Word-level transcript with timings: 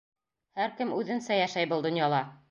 Һәр 0.59 0.71
кем 0.79 0.93
үҙенсә 1.01 1.37
йәшәй 1.41 1.69
был 1.75 1.85
донъяла. 1.87 2.23